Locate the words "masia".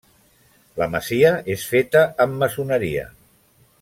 0.95-1.33